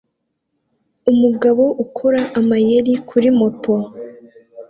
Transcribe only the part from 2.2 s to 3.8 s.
amayeri kuri moto